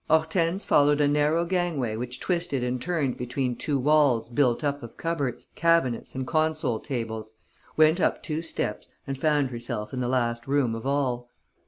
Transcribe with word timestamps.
Hortense 0.09 0.65
followed 0.65 0.99
a 0.99 1.07
narrow 1.07 1.45
gangway 1.45 1.95
which 1.95 2.19
twisted 2.19 2.63
and 2.63 2.81
turned 2.81 3.17
between 3.17 3.55
two 3.55 3.77
walls 3.77 4.29
built 4.29 4.63
up 4.63 4.81
of 4.81 4.97
cupboards, 4.97 5.49
cabinets 5.53 6.15
and 6.15 6.25
console 6.25 6.79
tables, 6.79 7.33
went 7.77 8.01
up 8.01 8.23
two 8.23 8.41
steps 8.41 8.89
and 9.05 9.15
found 9.15 9.51
herself 9.51 9.93
in 9.93 9.99
the 9.99 10.07
last 10.09 10.47
room 10.47 10.73
of 10.73 10.87
all. 10.87 11.29